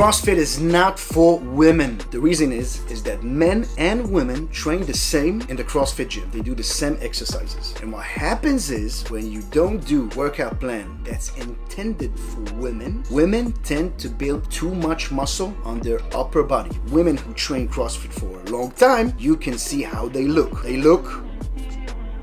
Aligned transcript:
CrossFit 0.00 0.38
is 0.38 0.58
not 0.58 0.98
for 0.98 1.38
women. 1.40 2.00
The 2.10 2.18
reason 2.18 2.52
is 2.52 2.80
is 2.90 3.02
that 3.02 3.22
men 3.22 3.66
and 3.76 4.10
women 4.10 4.48
train 4.48 4.86
the 4.86 4.94
same 4.94 5.42
in 5.50 5.56
the 5.56 5.62
CrossFit 5.62 6.08
gym. 6.08 6.30
They 6.30 6.40
do 6.40 6.54
the 6.54 6.62
same 6.62 6.96
exercises. 7.02 7.74
And 7.82 7.92
what 7.92 8.04
happens 8.04 8.70
is 8.70 9.04
when 9.10 9.30
you 9.30 9.42
don't 9.50 9.86
do 9.86 10.08
workout 10.16 10.58
plan 10.58 10.98
that's 11.04 11.36
intended 11.36 12.18
for 12.18 12.40
women, 12.54 13.04
women 13.10 13.52
tend 13.62 13.98
to 13.98 14.08
build 14.08 14.50
too 14.50 14.74
much 14.74 15.12
muscle 15.12 15.54
on 15.64 15.80
their 15.80 16.00
upper 16.14 16.44
body. 16.44 16.80
Women 16.88 17.18
who 17.18 17.34
train 17.34 17.68
CrossFit 17.68 18.14
for 18.14 18.40
a 18.40 18.44
long 18.44 18.70
time, 18.70 19.12
you 19.18 19.36
can 19.36 19.58
see 19.58 19.82
how 19.82 20.08
they 20.08 20.24
look. 20.24 20.62
They 20.62 20.78
look 20.78 21.22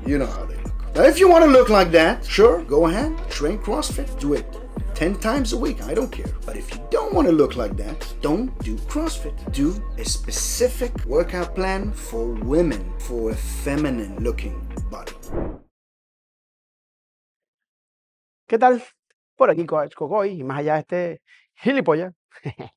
you 0.04 0.18
know 0.18 0.26
how 0.26 0.46
they 0.46 0.56
look. 0.56 0.96
Now, 0.96 1.04
if 1.04 1.20
you 1.20 1.28
want 1.28 1.44
to 1.44 1.50
look 1.52 1.68
like 1.68 1.92
that, 1.92 2.24
sure, 2.24 2.64
go 2.64 2.88
ahead, 2.88 3.16
train 3.30 3.60
CrossFit, 3.60 4.18
do 4.18 4.34
it 4.34 4.67
10 4.98 5.20
times 5.20 5.52
a 5.52 5.56
week, 5.56 5.80
I 5.84 5.94
don't 5.94 6.10
care. 6.10 6.34
But 6.44 6.56
if 6.56 6.74
you 6.74 6.80
don't 6.90 7.14
want 7.14 7.28
to 7.28 7.32
look 7.32 7.54
like 7.54 7.76
that, 7.76 8.04
don't 8.20 8.50
do 8.64 8.74
CrossFit. 8.88 9.52
Do 9.52 9.80
a 9.96 10.04
specific 10.04 10.92
workout 11.06 11.54
plan 11.54 11.92
for 11.92 12.34
women, 12.42 12.82
for 12.98 13.30
a 13.30 13.36
feminine 13.36 14.16
looking 14.18 14.58
body. 14.90 15.12
¿Qué 18.48 18.58
tal? 18.58 18.82
Por 19.36 19.50
aquí 19.50 19.64
Coach 19.66 19.94
Cocoy 19.94 20.40
y 20.40 20.42
más 20.42 20.58
allá 20.58 20.74
de 20.74 20.80
este 20.80 21.22
gilipollas, 21.54 22.12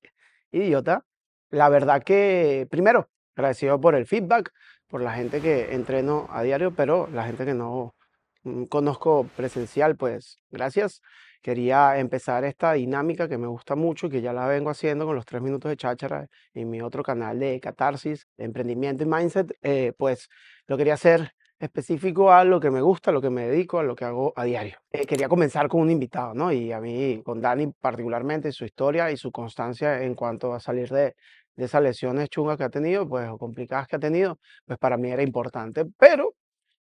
idiota. 0.51 1.03
La 1.49 1.69
verdad 1.69 2.03
que, 2.03 2.67
primero, 2.69 3.09
agradecido 3.35 3.81
por 3.81 3.95
el 3.95 4.05
feedback, 4.05 4.51
por 4.87 5.01
la 5.01 5.13
gente 5.13 5.41
que 5.41 5.73
entreno 5.73 6.27
a 6.29 6.43
diario, 6.43 6.69
pero 6.69 7.07
la 7.07 7.23
gente 7.23 7.45
que 7.45 7.55
no 7.55 7.95
mm, 8.43 8.65
conozco 8.65 9.27
presencial, 9.35 9.95
pues 9.95 10.37
gracias. 10.51 11.01
Quería 11.41 11.97
empezar 11.99 12.43
esta 12.45 12.73
dinámica 12.73 13.27
que 13.27 13.37
me 13.37 13.47
gusta 13.47 13.75
mucho 13.75 14.07
y 14.07 14.09
que 14.11 14.21
ya 14.21 14.33
la 14.33 14.47
vengo 14.47 14.69
haciendo 14.69 15.05
con 15.05 15.15
los 15.15 15.25
tres 15.25 15.41
minutos 15.41 15.69
de 15.69 15.77
cháchara 15.77 16.27
en 16.53 16.69
mi 16.69 16.81
otro 16.81 17.03
canal 17.03 17.39
de 17.39 17.59
catarsis, 17.59 18.27
de 18.37 18.45
emprendimiento 18.45 19.03
y 19.03 19.07
mindset. 19.07 19.51
eh, 19.61 19.93
pues 19.97 20.29
lo 20.67 20.77
quería 20.77 20.93
hacer 20.95 21.31
específico 21.59 22.31
a 22.31 22.43
lo 22.43 22.59
que 22.59 22.71
me 22.71 22.81
gusta, 22.81 23.11
a 23.11 23.13
lo 23.13 23.21
que 23.21 23.29
me 23.29 23.47
dedico, 23.47 23.79
a 23.79 23.83
lo 23.83 23.95
que 23.95 24.05
hago 24.05 24.33
a 24.35 24.43
diario. 24.45 24.77
Eh, 24.91 25.05
quería 25.05 25.29
comenzar 25.29 25.67
con 25.67 25.81
un 25.81 25.91
invitado, 25.91 26.33
¿no? 26.33 26.51
Y 26.51 26.71
a 26.71 26.79
mí, 26.81 27.21
con 27.23 27.39
Dani 27.41 27.71
particularmente, 27.79 28.51
su 28.51 28.65
historia 28.65 29.11
y 29.11 29.17
su 29.17 29.31
constancia 29.31 30.01
en 30.03 30.15
cuanto 30.15 30.53
a 30.53 30.59
salir 30.59 30.89
de, 30.89 31.15
de 31.55 31.65
esas 31.65 31.81
lesiones 31.83 32.29
chungas 32.29 32.57
que 32.57 32.63
ha 32.63 32.69
tenido, 32.69 33.07
pues, 33.07 33.29
o 33.29 33.37
complicadas 33.37 33.87
que 33.87 33.95
ha 33.95 33.99
tenido, 33.99 34.39
pues 34.65 34.79
para 34.79 34.97
mí 34.97 35.11
era 35.11 35.21
importante. 35.23 35.85
Pero 35.97 36.33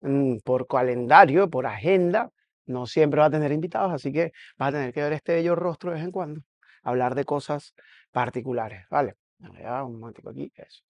mm, 0.01 0.37
por 0.43 0.67
calendario, 0.67 1.49
por 1.49 1.65
agenda, 1.67 2.31
no 2.65 2.85
siempre 2.87 3.19
va 3.19 3.27
a 3.27 3.29
tener 3.31 3.51
invitados, 3.51 3.91
así 3.93 4.11
que 4.11 4.31
vas 4.57 4.69
a 4.69 4.71
tener 4.73 4.93
que 4.93 5.01
ver 5.01 5.13
este 5.13 5.35
bello 5.35 5.55
rostro 5.55 5.91
de 5.91 5.95
vez 5.97 6.05
en 6.05 6.11
cuando, 6.11 6.41
hablar 6.83 7.15
de 7.15 7.25
cosas 7.25 7.73
particulares, 8.11 8.85
¿vale? 8.89 9.15
Ya, 9.61 9.83
un 9.83 9.99
momentico 9.99 10.29
aquí, 10.29 10.51
eso. 10.55 10.83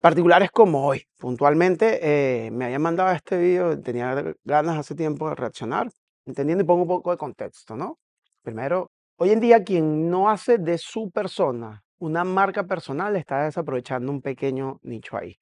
Particulares 0.00 0.50
como 0.50 0.84
hoy, 0.86 1.06
puntualmente, 1.18 2.00
eh, 2.46 2.50
me 2.50 2.64
habían 2.64 2.82
mandado 2.82 3.12
este 3.12 3.38
video, 3.38 3.80
tenía 3.80 4.34
ganas 4.44 4.78
hace 4.78 4.94
tiempo 4.94 5.28
de 5.28 5.36
reaccionar, 5.36 5.88
entendiendo 6.26 6.64
y 6.64 6.66
pongo 6.66 6.82
un 6.82 6.88
poco 6.88 7.12
de 7.12 7.16
contexto, 7.18 7.76
¿no? 7.76 7.98
Primero, 8.42 8.90
hoy 9.16 9.30
en 9.30 9.40
día 9.40 9.62
quien 9.62 10.10
no 10.10 10.28
hace 10.28 10.58
de 10.58 10.78
su 10.78 11.10
persona 11.12 11.82
una 12.02 12.24
marca 12.24 12.64
personal 12.64 13.14
está 13.14 13.44
desaprovechando 13.44 14.10
un 14.10 14.20
pequeño 14.20 14.80
nicho 14.82 15.16
ahí. 15.16 15.38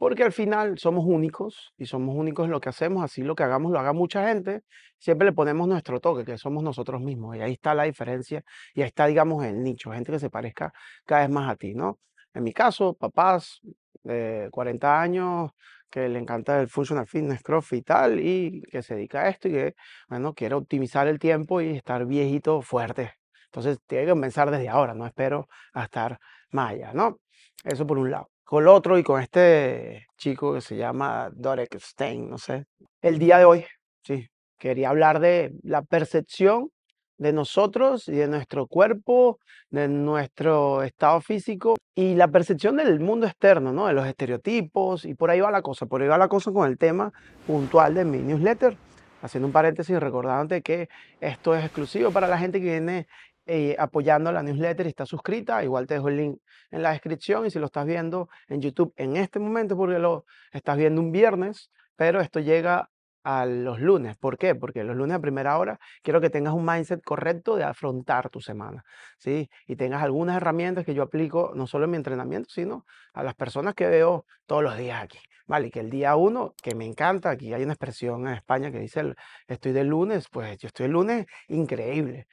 Porque 0.00 0.24
al 0.24 0.32
final 0.32 0.78
somos 0.78 1.04
únicos 1.04 1.74
y 1.76 1.84
somos 1.84 2.16
únicos 2.16 2.46
en 2.46 2.52
lo 2.52 2.58
que 2.58 2.70
hacemos, 2.70 3.04
así 3.04 3.20
lo 3.20 3.34
que 3.34 3.42
hagamos 3.42 3.70
lo 3.70 3.78
haga 3.78 3.92
mucha 3.92 4.26
gente, 4.28 4.62
siempre 4.98 5.26
le 5.26 5.34
ponemos 5.34 5.68
nuestro 5.68 6.00
toque, 6.00 6.24
que 6.24 6.38
somos 6.38 6.62
nosotros 6.62 7.02
mismos, 7.02 7.36
y 7.36 7.42
ahí 7.42 7.52
está 7.52 7.74
la 7.74 7.82
diferencia, 7.82 8.42
y 8.72 8.80
ahí 8.80 8.86
está, 8.86 9.04
digamos, 9.04 9.44
el 9.44 9.62
nicho, 9.62 9.92
gente 9.92 10.10
que 10.10 10.18
se 10.18 10.30
parezca 10.30 10.72
cada 11.04 11.20
vez 11.20 11.28
más 11.28 11.50
a 11.50 11.56
ti, 11.56 11.74
¿no? 11.74 11.98
En 12.32 12.44
mi 12.44 12.54
caso, 12.54 12.94
papás 12.94 13.60
de 14.02 14.48
40 14.50 15.02
años, 15.02 15.50
que 15.90 16.08
le 16.08 16.18
encanta 16.18 16.58
el 16.62 16.68
functional 16.68 17.06
fitness, 17.06 17.42
crossfit 17.42 17.80
y 17.80 17.82
tal, 17.82 18.20
y 18.20 18.62
que 18.70 18.82
se 18.82 18.94
dedica 18.94 19.24
a 19.24 19.28
esto 19.28 19.48
y 19.48 19.52
que, 19.52 19.74
bueno, 20.08 20.32
quiere 20.32 20.54
optimizar 20.54 21.08
el 21.08 21.18
tiempo 21.18 21.60
y 21.60 21.76
estar 21.76 22.06
viejito 22.06 22.62
fuerte. 22.62 23.12
Entonces, 23.48 23.78
tiene 23.86 24.06
que 24.06 24.12
comenzar 24.12 24.50
desde 24.50 24.70
ahora, 24.70 24.94
no 24.94 25.04
espero 25.04 25.46
a 25.74 25.84
estar 25.84 26.18
más 26.52 26.70
allá, 26.70 26.94
¿no? 26.94 27.18
Eso 27.64 27.86
por 27.86 27.98
un 27.98 28.10
lado 28.10 28.30
con 28.50 28.64
el 28.64 28.68
otro 28.68 28.98
y 28.98 29.04
con 29.04 29.22
este 29.22 30.08
chico 30.16 30.54
que 30.54 30.60
se 30.60 30.76
llama 30.76 31.30
Dorek 31.32 31.78
Stein, 31.78 32.28
no 32.28 32.36
sé. 32.36 32.64
El 33.00 33.20
día 33.20 33.38
de 33.38 33.44
hoy, 33.44 33.64
sí, 34.02 34.26
quería 34.58 34.88
hablar 34.88 35.20
de 35.20 35.52
la 35.62 35.82
percepción 35.82 36.72
de 37.16 37.32
nosotros 37.32 38.08
y 38.08 38.16
de 38.16 38.26
nuestro 38.26 38.66
cuerpo, 38.66 39.38
de 39.70 39.86
nuestro 39.86 40.82
estado 40.82 41.20
físico 41.20 41.76
y 41.94 42.16
la 42.16 42.26
percepción 42.26 42.78
del 42.78 42.98
mundo 42.98 43.28
externo, 43.28 43.72
¿no? 43.72 43.86
De 43.86 43.92
los 43.92 44.04
estereotipos 44.04 45.04
y 45.04 45.14
por 45.14 45.30
ahí 45.30 45.40
va 45.40 45.52
la 45.52 45.62
cosa, 45.62 45.86
por 45.86 46.02
ahí 46.02 46.08
va 46.08 46.18
la 46.18 46.26
cosa 46.26 46.50
con 46.50 46.68
el 46.68 46.76
tema 46.76 47.12
puntual 47.46 47.94
de 47.94 48.04
mi 48.04 48.18
newsletter. 48.18 48.76
Haciendo 49.22 49.46
un 49.46 49.52
paréntesis, 49.52 50.00
recordándote 50.00 50.62
que 50.62 50.88
esto 51.20 51.54
es 51.54 51.64
exclusivo 51.64 52.10
para 52.10 52.26
la 52.26 52.38
gente 52.38 52.58
que 52.58 52.70
viene 52.70 53.06
eh, 53.52 53.74
apoyando 53.80 54.30
la 54.30 54.44
newsletter 54.44 54.86
y 54.86 54.90
está 54.90 55.04
suscrita. 55.04 55.64
Igual 55.64 55.88
te 55.88 55.94
dejo 55.94 56.08
el 56.08 56.16
link 56.18 56.38
en 56.70 56.82
la 56.84 56.92
descripción 56.92 57.46
y 57.46 57.50
si 57.50 57.58
lo 57.58 57.66
estás 57.66 57.84
viendo 57.84 58.28
en 58.46 58.60
YouTube 58.60 58.94
en 58.96 59.16
este 59.16 59.40
momento, 59.40 59.76
porque 59.76 59.98
lo 59.98 60.24
estás 60.52 60.76
viendo 60.76 61.00
un 61.00 61.10
viernes, 61.10 61.72
pero 61.96 62.20
esto 62.20 62.38
llega 62.38 62.90
a 63.24 63.46
los 63.46 63.80
lunes. 63.80 64.16
¿Por 64.16 64.38
qué? 64.38 64.54
Porque 64.54 64.84
los 64.84 64.94
lunes 64.94 65.16
a 65.16 65.20
primera 65.20 65.58
hora 65.58 65.80
quiero 66.02 66.20
que 66.20 66.30
tengas 66.30 66.54
un 66.54 66.64
mindset 66.64 67.02
correcto 67.02 67.56
de 67.56 67.64
afrontar 67.64 68.30
tu 68.30 68.40
semana, 68.40 68.84
¿sí? 69.18 69.50
Y 69.66 69.74
tengas 69.74 70.04
algunas 70.04 70.36
herramientas 70.36 70.84
que 70.84 70.94
yo 70.94 71.02
aplico 71.02 71.50
no 71.56 71.66
solo 71.66 71.86
en 71.86 71.90
mi 71.90 71.96
entrenamiento, 71.96 72.50
sino 72.50 72.86
a 73.14 73.24
las 73.24 73.34
personas 73.34 73.74
que 73.74 73.88
veo 73.88 74.26
todos 74.46 74.62
los 74.62 74.78
días 74.78 75.02
aquí. 75.02 75.18
Vale, 75.48 75.66
y 75.66 75.70
que 75.72 75.80
el 75.80 75.90
día 75.90 76.14
uno, 76.14 76.54
que 76.62 76.76
me 76.76 76.86
encanta, 76.86 77.30
aquí 77.30 77.52
hay 77.52 77.64
una 77.64 77.72
expresión 77.72 78.28
en 78.28 78.34
España 78.34 78.70
que 78.70 78.78
dice 78.78 79.14
estoy 79.48 79.72
del 79.72 79.88
lunes, 79.88 80.28
pues 80.30 80.56
yo 80.58 80.68
estoy 80.68 80.86
el 80.86 80.92
lunes 80.92 81.26
increíble, 81.48 82.28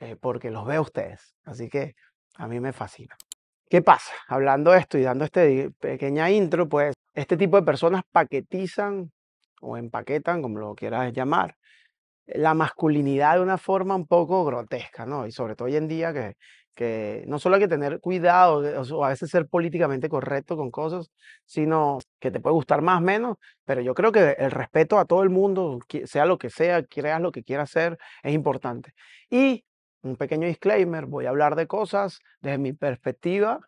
eh, 0.00 0.16
porque 0.20 0.50
los 0.50 0.66
veo 0.66 0.78
a 0.78 0.82
ustedes. 0.82 1.34
Así 1.44 1.68
que 1.68 1.94
a 2.36 2.46
mí 2.48 2.60
me 2.60 2.72
fascina. 2.72 3.16
¿Qué 3.68 3.82
pasa? 3.82 4.12
Hablando 4.28 4.70
de 4.70 4.78
esto 4.78 4.96
y 4.98 5.02
dando 5.02 5.24
esta 5.24 5.42
pequeña 5.78 6.30
intro, 6.30 6.68
pues 6.68 6.94
este 7.14 7.36
tipo 7.36 7.56
de 7.56 7.64
personas 7.64 8.02
paquetizan 8.10 9.10
o 9.60 9.76
empaquetan, 9.76 10.40
como 10.40 10.58
lo 10.58 10.74
quieras 10.74 11.12
llamar, 11.12 11.56
la 12.26 12.54
masculinidad 12.54 13.36
de 13.36 13.42
una 13.42 13.58
forma 13.58 13.96
un 13.96 14.06
poco 14.06 14.44
grotesca, 14.44 15.06
¿no? 15.06 15.26
Y 15.26 15.32
sobre 15.32 15.56
todo 15.56 15.66
hoy 15.66 15.76
en 15.76 15.88
día 15.88 16.12
que, 16.12 16.36
que 16.78 17.24
no 17.26 17.38
solo 17.40 17.56
hay 17.56 17.62
que 17.62 17.68
tener 17.68 18.00
cuidado 18.00 18.62
o 18.96 19.04
a 19.04 19.08
veces 19.08 19.30
ser 19.30 19.48
políticamente 19.48 20.08
correcto 20.08 20.56
con 20.56 20.70
cosas, 20.70 21.10
sino 21.44 21.98
que 22.20 22.30
te 22.30 22.40
puede 22.40 22.54
gustar 22.54 22.82
más 22.82 22.98
o 22.98 23.04
menos, 23.04 23.36
pero 23.64 23.80
yo 23.80 23.94
creo 23.94 24.12
que 24.12 24.36
el 24.38 24.50
respeto 24.52 24.98
a 24.98 25.04
todo 25.04 25.24
el 25.24 25.30
mundo, 25.30 25.80
sea 26.04 26.24
lo 26.24 26.38
que 26.38 26.50
sea, 26.50 26.84
creas 26.84 27.20
lo 27.20 27.32
que 27.32 27.42
quieras 27.42 27.70
hacer, 27.70 27.98
es 28.22 28.32
importante. 28.32 28.92
Y 29.28 29.64
un 30.02 30.16
pequeño 30.16 30.46
disclaimer, 30.46 31.06
voy 31.06 31.26
a 31.26 31.30
hablar 31.30 31.56
de 31.56 31.66
cosas 31.66 32.20
desde 32.40 32.58
mi 32.58 32.72
perspectiva, 32.72 33.60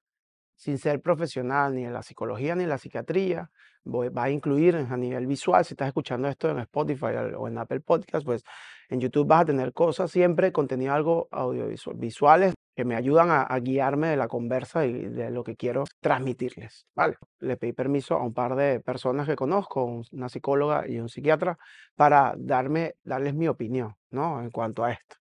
sin 0.56 0.78
ser 0.78 1.00
profesional 1.00 1.74
ni 1.74 1.84
en 1.84 1.92
la 1.92 2.02
psicología 2.02 2.54
ni 2.54 2.64
en 2.64 2.68
la 2.68 2.78
psiquiatría. 2.78 3.50
Voy, 3.82 4.10
a 4.14 4.30
incluir 4.30 4.76
a 4.76 4.96
nivel 4.96 5.26
visual, 5.26 5.64
si 5.64 5.72
estás 5.72 5.88
escuchando 5.88 6.28
esto 6.28 6.50
en 6.50 6.58
Spotify 6.58 7.14
o 7.36 7.48
en 7.48 7.56
Apple 7.56 7.80
Podcast, 7.80 8.26
pues 8.26 8.42
en 8.90 9.00
YouTube 9.00 9.26
vas 9.26 9.42
a 9.42 9.44
tener 9.46 9.72
cosas, 9.72 10.10
siempre 10.10 10.52
contenido 10.52 10.92
algo 10.92 11.28
audiovisual, 11.30 12.52
que 12.76 12.84
me 12.84 12.94
ayudan 12.94 13.30
a, 13.30 13.42
a, 13.42 13.58
guiarme 13.60 14.08
de 14.08 14.16
la 14.16 14.28
conversa 14.28 14.84
y 14.84 14.92
de 14.92 15.30
lo 15.30 15.44
que 15.44 15.56
quiero 15.56 15.84
transmitirles. 16.00 16.86
Vale, 16.94 17.16
le 17.38 17.56
pedí 17.56 17.72
permiso 17.72 18.16
a 18.16 18.22
un 18.22 18.34
par 18.34 18.54
de 18.54 18.80
personas 18.80 19.26
que 19.26 19.36
conozco, 19.36 20.02
una 20.12 20.28
psicóloga 20.28 20.86
y 20.86 20.98
un 20.98 21.08
psiquiatra, 21.08 21.58
para 21.96 22.34
darme, 22.36 22.96
darles 23.02 23.34
mi 23.34 23.48
opinión, 23.48 23.96
¿no? 24.10 24.42
En 24.42 24.50
cuanto 24.50 24.84
a 24.84 24.92
esto. 24.92 25.16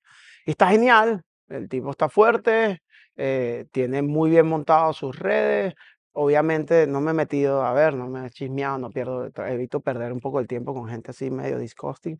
Y 0.50 0.54
está 0.54 0.70
genial, 0.70 1.22
el 1.48 1.70
tipo 1.70 1.92
está 1.92 2.10
fuerte, 2.10 2.82
eh, 3.16 3.68
tiene 3.72 4.02
muy 4.02 4.32
bien 4.32 4.48
montado 4.48 4.94
sus 4.94 5.16
redes. 5.20 5.76
Obviamente 6.12 6.88
no 6.88 7.02
me 7.02 7.12
he 7.12 7.14
metido 7.14 7.62
a 7.64 7.72
ver, 7.74 7.94
no 7.94 8.08
me 8.08 8.26
he 8.26 8.30
chismeado, 8.32 8.80
no 8.80 8.90
pierdo, 8.90 9.30
evito 9.46 9.80
perder 9.80 10.12
un 10.12 10.20
poco 10.20 10.40
el 10.40 10.48
tiempo 10.48 10.74
con 10.74 10.90
gente 10.90 11.12
así 11.12 11.30
medio 11.30 11.60
disgusting. 11.60 12.18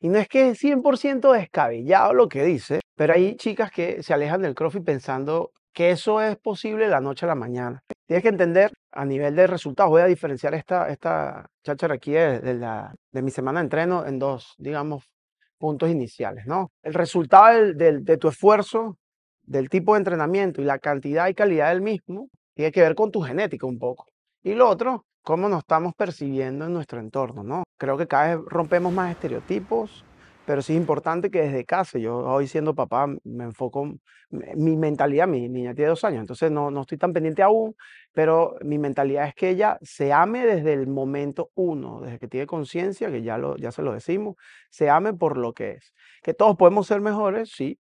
Y 0.00 0.08
no 0.08 0.18
es 0.18 0.26
que 0.26 0.48
es 0.48 0.58
100% 0.60 1.32
descabellado 1.32 2.14
lo 2.14 2.28
que 2.28 2.42
dice, 2.42 2.80
pero 2.96 3.14
hay 3.14 3.36
chicas 3.36 3.70
que 3.70 4.02
se 4.02 4.12
alejan 4.12 4.42
del 4.42 4.56
CrossFit 4.56 4.82
pensando 4.84 5.52
que 5.72 5.92
eso 5.92 6.20
es 6.20 6.36
posible 6.36 6.88
la 6.88 7.00
noche 7.00 7.26
a 7.26 7.28
la 7.28 7.36
mañana. 7.36 7.84
Tienes 8.08 8.24
que 8.24 8.30
entender 8.30 8.72
a 8.90 9.04
nivel 9.04 9.36
de 9.36 9.46
resultados, 9.46 9.90
voy 9.90 10.02
a 10.02 10.06
diferenciar 10.06 10.52
esta, 10.54 10.88
esta 10.88 11.46
cháchara 11.62 11.94
aquí 11.94 12.10
de, 12.10 12.40
de, 12.40 12.54
la, 12.54 12.92
de 13.12 13.22
mi 13.22 13.30
semana 13.30 13.60
de 13.60 13.66
entreno 13.66 14.04
en 14.04 14.18
dos, 14.18 14.56
digamos, 14.58 15.08
puntos 15.58 15.90
iniciales, 15.90 16.46
¿no? 16.46 16.70
El 16.82 16.94
resultado 16.94 17.72
del, 17.74 18.04
de 18.04 18.16
tu 18.16 18.28
esfuerzo, 18.28 18.96
del 19.42 19.68
tipo 19.68 19.94
de 19.94 19.98
entrenamiento 19.98 20.62
y 20.62 20.64
la 20.64 20.78
cantidad 20.78 21.28
y 21.28 21.34
calidad 21.34 21.70
del 21.70 21.82
mismo, 21.82 22.28
tiene 22.54 22.72
que 22.72 22.80
ver 22.80 22.94
con 22.94 23.10
tu 23.10 23.20
genética 23.20 23.66
un 23.66 23.78
poco. 23.78 24.06
Y 24.42 24.54
lo 24.54 24.68
otro, 24.68 25.04
cómo 25.22 25.48
nos 25.48 25.60
estamos 25.60 25.94
percibiendo 25.94 26.66
en 26.66 26.72
nuestro 26.72 27.00
entorno, 27.00 27.42
¿no? 27.42 27.64
Creo 27.76 27.96
que 27.96 28.06
cada 28.06 28.36
vez 28.36 28.44
rompemos 28.46 28.92
más 28.92 29.10
estereotipos 29.10 30.04
pero 30.48 30.62
sí 30.62 30.72
es 30.72 30.78
importante 30.78 31.30
que 31.30 31.42
desde 31.42 31.66
casa, 31.66 31.98
yo 31.98 32.16
hoy 32.20 32.46
siendo 32.46 32.74
papá 32.74 33.06
me 33.22 33.44
enfoco, 33.44 33.98
mi 34.30 34.78
mentalidad, 34.78 35.28
mi 35.28 35.46
niña 35.46 35.74
tiene 35.74 35.90
dos 35.90 36.04
años, 36.04 36.20
entonces 36.22 36.50
no, 36.50 36.70
no 36.70 36.80
estoy 36.80 36.96
tan 36.96 37.12
pendiente 37.12 37.42
aún, 37.42 37.76
pero 38.14 38.56
mi 38.62 38.78
mentalidad 38.78 39.28
es 39.28 39.34
que 39.34 39.50
ella 39.50 39.76
se 39.82 40.10
ame 40.10 40.46
desde 40.46 40.72
el 40.72 40.86
momento 40.86 41.50
uno, 41.54 42.00
desde 42.00 42.18
que 42.18 42.28
tiene 42.28 42.46
conciencia, 42.46 43.10
que 43.10 43.22
ya, 43.22 43.36
lo, 43.36 43.58
ya 43.58 43.72
se 43.72 43.82
lo 43.82 43.92
decimos, 43.92 44.36
se 44.70 44.88
ame 44.88 45.12
por 45.12 45.36
lo 45.36 45.52
que 45.52 45.72
es. 45.72 45.92
Que 46.22 46.32
todos 46.32 46.56
podemos 46.56 46.86
ser 46.86 47.02
mejores, 47.02 47.50
sí, 47.54 47.78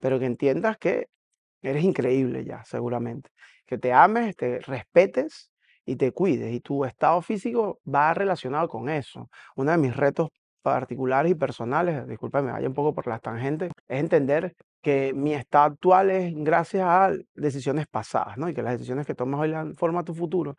pero 0.00 0.18
que 0.18 0.26
entiendas 0.26 0.76
que 0.76 1.06
eres 1.62 1.84
increíble 1.84 2.44
ya, 2.44 2.64
seguramente. 2.64 3.30
Que 3.64 3.78
te 3.78 3.92
ames, 3.92 4.34
te 4.34 4.58
respetes 4.58 5.52
y 5.86 5.94
te 5.94 6.10
cuides. 6.10 6.52
Y 6.52 6.58
tu 6.58 6.84
estado 6.84 7.22
físico 7.22 7.78
va 7.86 8.12
relacionado 8.12 8.66
con 8.68 8.88
eso. 8.88 9.30
Uno 9.54 9.70
de 9.70 9.78
mis 9.78 9.96
retos 9.96 10.30
particulares 10.72 11.32
y 11.32 11.34
personales, 11.34 12.06
disculpa, 12.08 12.42
me 12.42 12.52
vaya 12.52 12.68
un 12.68 12.74
poco 12.74 12.94
por 12.94 13.06
las 13.06 13.20
tangentes, 13.20 13.70
es 13.88 14.00
entender 14.00 14.54
que 14.82 15.12
mi 15.14 15.34
estado 15.34 15.64
actual 15.64 16.10
es 16.10 16.32
gracias 16.36 16.84
a 16.86 17.12
decisiones 17.34 17.86
pasadas, 17.86 18.38
¿no? 18.38 18.48
Y 18.48 18.54
que 18.54 18.62
las 18.62 18.74
decisiones 18.74 19.06
que 19.06 19.14
tomas 19.14 19.40
hoy 19.40 19.50
dan 19.50 19.74
forma 19.74 20.00
a 20.00 20.04
tu 20.04 20.14
futuro 20.14 20.56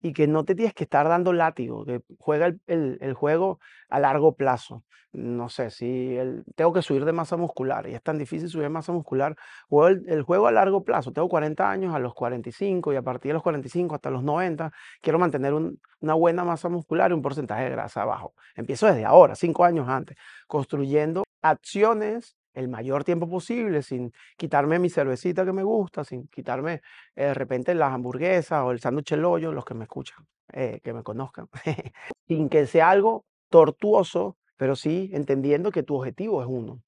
y 0.00 0.12
que 0.12 0.26
no 0.26 0.44
te 0.44 0.54
tienes 0.54 0.74
que 0.74 0.84
estar 0.84 1.08
dando 1.08 1.32
látigo, 1.32 1.84
que 1.84 2.02
juega 2.18 2.46
el, 2.46 2.98
el, 3.00 3.14
juego 3.14 3.60
a 3.88 3.98
largo 3.98 4.34
plazo. 4.34 4.84
No 5.12 5.48
sé, 5.48 5.70
si 5.70 6.16
el, 6.16 6.44
tengo 6.54 6.72
que 6.72 6.82
subir 6.82 7.04
de 7.04 7.12
masa 7.12 7.36
muscular 7.36 7.88
y 7.88 7.94
es 7.94 8.02
tan 8.02 8.18
difícil 8.18 8.48
subir 8.48 8.68
masa 8.68 8.92
muscular, 8.92 9.36
juego 9.68 9.88
el, 9.88 10.22
juego 10.22 10.46
a 10.46 10.52
largo 10.52 10.84
plazo. 10.84 11.12
Tengo 11.12 11.28
40 11.28 11.68
años, 11.68 11.94
a 11.94 11.98
los 11.98 12.14
45 12.14 12.92
y 12.92 12.96
a 12.96 13.02
partir 13.02 13.30
de 13.30 13.34
los 13.34 13.42
45 13.42 13.94
hasta 13.94 14.10
los 14.10 14.22
90 14.22 14.70
quiero 15.00 15.18
mantener 15.18 15.54
una 15.54 16.14
buena 16.14 16.44
masa 16.44 16.68
muscular 16.68 17.10
y 17.10 17.14
un 17.14 17.22
porcentaje 17.22 17.64
de 17.64 17.70
grasa 17.70 18.04
bajo. 18.04 18.34
Empiezo 18.54 18.86
desde 18.86 19.04
ahora, 19.04 19.34
cinco 19.34 19.64
años 19.64 19.88
antes, 19.88 20.16
construyendo 20.46 21.24
acciones 21.42 22.36
el 22.58 22.68
mayor 22.68 23.04
tiempo 23.04 23.28
posible, 23.28 23.82
sin 23.82 24.12
quitarme 24.36 24.80
mi 24.80 24.90
cervecita 24.90 25.44
que 25.44 25.52
me 25.52 25.62
gusta, 25.62 26.02
sin 26.02 26.26
quitarme 26.26 26.82
eh, 27.14 27.26
de 27.26 27.34
repente 27.34 27.72
las 27.72 27.92
hamburguesas 27.92 28.64
o 28.64 28.72
el 28.72 28.80
sándwich 28.80 29.12
el 29.12 29.24
hoyo, 29.24 29.52
los 29.52 29.64
que 29.64 29.74
me 29.74 29.84
escuchan, 29.84 30.26
eh, 30.52 30.80
que 30.82 30.92
me 30.92 31.04
conozcan, 31.04 31.48
sin 32.26 32.48
que 32.48 32.66
sea 32.66 32.90
algo 32.90 33.24
tortuoso, 33.48 34.36
pero 34.56 34.74
sí 34.74 35.10
entendiendo 35.12 35.70
que 35.70 35.84
tu 35.84 35.94
objetivo 35.96 36.42
es 36.42 36.48
uno, 36.48 36.82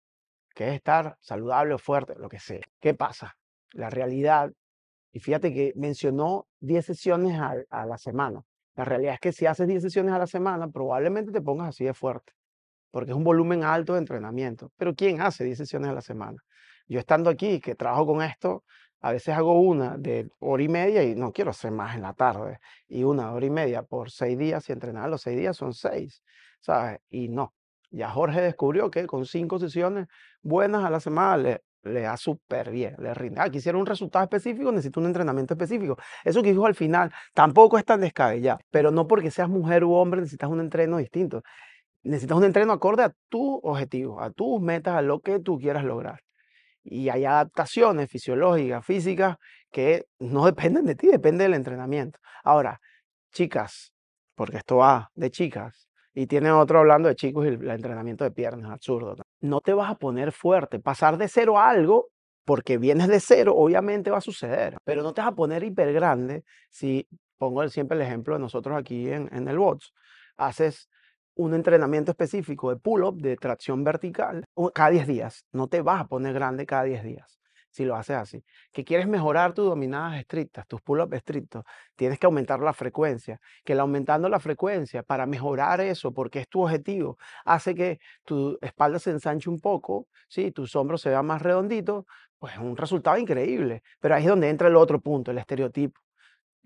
que 0.57 0.69
es 0.69 0.75
estar 0.75 1.17
saludable 1.21 1.75
o 1.75 1.79
fuerte, 1.79 2.15
lo 2.19 2.29
que 2.29 2.41
sea. 2.41 2.63
¿Qué 2.81 2.95
pasa? 2.95 3.37
La 3.73 3.91
realidad, 3.91 4.53
y 5.13 5.21
fíjate 5.21 5.55
que 5.55 5.73
mencionó 5.77 6.49
10 6.59 6.85
sesiones 6.85 7.39
a, 7.41 7.55
a 7.71 7.87
la 7.87 7.97
semana. 7.97 8.43
La 8.75 8.85
realidad 8.85 9.15
es 9.15 9.21
que 9.21 9.33
si 9.33 9.47
haces 9.47 9.69
10 9.69 9.83
sesiones 9.83 10.15
a 10.15 10.19
la 10.19 10.27
semana, 10.27 10.69
probablemente 10.69 11.31
te 11.31 11.41
pongas 11.41 11.69
así 11.69 11.85
de 11.85 11.95
fuerte 11.95 12.33
porque 12.91 13.13
es 13.13 13.17
un 13.17 13.25
volumen 13.25 13.65
alto 13.65 13.95
de 13.95 14.01
entrenamiento. 14.01 14.73
Pero 14.77 14.95
¿quién 14.95 15.21
hace 15.21 15.45
10 15.45 15.59
sesiones 15.59 15.91
a 15.91 15.95
la 15.95 16.01
semana? 16.01 16.39
Yo 16.89 16.99
estando 16.99 17.31
aquí, 17.31 17.61
que 17.61 17.75
trabajo 17.75 18.07
con 18.07 18.23
esto, 18.23 18.65
a 19.01 19.13
veces 19.13 19.35
hago 19.35 19.61
una 19.61 19.97
de 19.97 20.29
hora 20.41 20.63
y 20.63 20.69
media 20.69 21.03
y 21.03 21.15
no 21.15 21.33
quiero 21.33 21.51
hacer 21.51 21.71
más 21.71 21.95
en 21.97 22.03
la 22.03 22.13
tarde. 22.15 22.59
Y 22.89 23.05
una 23.05 23.33
hora 23.33 23.47
y 23.47 23.51
media 23.51 23.83
por 23.83 24.11
seis 24.11 24.37
días, 24.39 24.65
si 24.65 24.73
entrenar 24.73 25.09
los 25.09 25.23
seis 25.23 25.39
días 25.39 25.57
son 25.57 25.73
seis, 25.73 26.23
¿sabes? 26.61 26.99
Y 27.09 27.29
no. 27.29 27.55
Ya 27.91 28.11
Jorge 28.11 28.41
descubrió 28.41 28.91
que 28.91 29.07
con 29.07 29.27
cinco 29.27 29.59
sesiones 29.59 30.07
buenas 30.43 30.85
a 30.85 30.91
la 30.91 31.01
semana 31.01 31.37
le, 31.37 31.63
le 31.83 32.03
da 32.03 32.17
súper 32.17 32.71
bien, 32.71 32.95
le 32.99 33.15
rinde. 33.15 33.41
Ah, 33.41 33.51
quisiera 33.51 33.79
un 33.79 33.87
resultado 33.87 34.23
específico, 34.25 34.71
necesito 34.71 35.01
un 35.01 35.07
entrenamiento 35.07 35.55
específico. 35.55 35.97
Eso 36.25 36.43
que 36.43 36.51
dijo 36.51 36.67
al 36.67 36.75
final 36.75 37.13
tampoco 37.35 37.79
es 37.79 37.85
tan 37.85 38.01
descabellado, 38.01 38.61
pero 38.71 38.91
no 38.91 39.07
porque 39.07 39.31
seas 39.31 39.49
mujer 39.49 39.85
u 39.85 39.95
hombre 39.95 40.21
necesitas 40.21 40.51
un 40.51 40.61
entreno 40.61 40.99
distinto 40.99 41.43
necesitas 42.03 42.37
un 42.37 42.45
entreno 42.45 42.73
acorde 42.73 43.05
a 43.05 43.15
tu 43.29 43.61
objetivo, 43.63 44.21
a 44.21 44.31
tus 44.31 44.61
metas, 44.61 44.95
a 44.95 45.03
lo 45.03 45.21
que 45.21 45.41
tú 45.41 45.59
quieras 45.59 45.85
lograr. 45.85 46.21
Y 46.83 47.09
hay 47.09 47.25
adaptaciones 47.25 48.11
fisiológicas, 48.11 48.85
físicas, 48.85 49.37
que 49.71 50.07
no 50.19 50.47
dependen 50.47 50.87
de 50.87 50.95
ti, 50.95 51.09
depende 51.09 51.45
del 51.45 51.55
entrenamiento. 51.55 52.19
Ahora, 52.43 52.81
chicas, 53.33 53.93
porque 54.35 54.59
esto 54.59 54.79
va 54.79 55.11
de 55.15 55.31
chicas, 55.31 55.91
y 56.13 56.27
tiene 56.27 56.51
otro 56.51 56.81
hablando 56.81 57.09
de 57.09 57.15
chicos 57.15 57.47
y 57.47 57.49
el 57.49 57.71
entrenamiento 57.71 58.25
de 58.25 58.33
piernas, 58.33 58.73
absurdo. 58.73 59.17
No 59.41 59.61
te 59.61 59.73
vas 59.73 59.91
a 59.91 59.95
poner 59.95 60.33
fuerte. 60.33 60.81
Pasar 60.81 61.17
de 61.17 61.29
cero 61.29 61.59
a 61.59 61.71
algo, 61.71 62.09
porque 62.45 62.79
vienes 62.79 63.09
de 63.09 63.21
cero, 63.21 63.55
obviamente 63.57 64.11
va 64.11 64.19
a 64.19 64.23
suceder, 64.23 64.77
pero 64.85 65.03
no 65.03 65.15
te 65.15 65.21
vas 65.21 65.31
a 65.31 65.35
poner 65.35 65.63
hiper 65.63 65.93
grande 65.93 66.45
si, 66.69 67.07
pongo 67.39 67.67
siempre 67.69 67.97
el 67.97 68.03
ejemplo 68.03 68.35
de 68.35 68.41
nosotros 68.41 68.77
aquí 68.77 69.09
en, 69.09 69.29
en 69.33 69.47
el 69.47 69.59
BOTS, 69.59 69.93
haces 70.37 70.89
un 71.35 71.55
entrenamiento 71.55 72.11
específico 72.11 72.71
de 72.71 72.77
pull-up, 72.77 73.21
de 73.21 73.37
tracción 73.37 73.85
vertical, 73.85 74.45
cada 74.75 74.91
10 74.91 75.07
días. 75.07 75.45
No 75.53 75.69
te 75.69 75.83
vas 75.83 76.03
a 76.03 76.09
poner 76.09 76.35
grande 76.35 76.67
cada 76.67 76.85
10 76.85 77.03
días 77.03 77.41
si 77.71 77.85
lo 77.85 77.95
haces 77.97 78.17
así. 78.17 78.45
Que 78.73 78.85
quieres 78.85 79.07
mejorar 79.09 79.55
tus 79.55 79.67
dominadas 79.67 80.19
estrictas, 80.19 80.67
tus 80.67 80.81
pull-ups 80.83 81.17
estrictos, 81.17 81.65
tienes 81.97 82.19
que 82.19 82.27
aumentar 82.27 82.61
la 82.61 82.73
frecuencia. 82.73 83.41
Que 83.65 83.73
el 83.73 83.81
aumentando 83.81 84.29
la 84.29 84.41
frecuencia 84.41 85.03
para 85.03 85.27
mejorar 85.27 85.81
eso, 85.81 86.13
porque 86.13 86.41
es 86.41 86.49
tu 86.49 86.63
objetivo, 86.63 87.19
hace 87.45 87.75
que 87.75 88.01
tu 88.25 88.59
espalda 88.61 88.99
se 88.99 89.11
ensanche 89.11 89.49
un 89.49 89.61
poco, 89.61 90.09
¿sí? 90.29 90.51
tus 90.53 90.75
hombros 90.77 91.01
se 91.03 91.11
vean 91.11 91.27
más 91.27 91.43
redonditos, 91.43 92.05
pues 92.39 92.55
es 92.55 92.59
un 92.61 92.77
resultado 92.77 93.19
increíble. 93.19 93.83
Pero 94.01 94.15
ahí 94.15 94.25
es 94.25 94.29
donde 94.29 94.49
entra 94.49 94.69
el 94.69 94.77
otro 94.77 95.01
punto, 95.01 95.31
el 95.31 95.39
estereotipo. 95.39 96.01